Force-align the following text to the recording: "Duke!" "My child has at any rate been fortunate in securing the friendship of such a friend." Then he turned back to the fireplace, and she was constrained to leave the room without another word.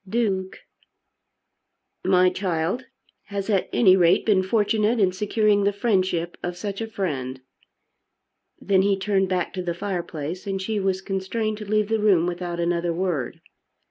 "Duke!" 0.09 0.61
"My 2.03 2.31
child 2.31 2.85
has 3.25 3.51
at 3.51 3.69
any 3.71 3.95
rate 3.95 4.25
been 4.25 4.41
fortunate 4.41 4.99
in 4.99 5.11
securing 5.11 5.63
the 5.63 5.71
friendship 5.71 6.37
of 6.41 6.57
such 6.57 6.81
a 6.81 6.87
friend." 6.87 7.39
Then 8.59 8.81
he 8.81 8.97
turned 8.97 9.29
back 9.29 9.53
to 9.53 9.61
the 9.61 9.75
fireplace, 9.75 10.47
and 10.47 10.59
she 10.59 10.79
was 10.79 11.01
constrained 11.01 11.59
to 11.59 11.69
leave 11.69 11.87
the 11.89 11.99
room 11.99 12.25
without 12.25 12.59
another 12.59 12.91
word. 12.91 13.41